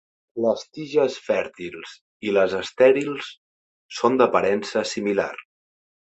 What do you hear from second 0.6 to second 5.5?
tiges fèrtils i les estèrils són d'aparença similar.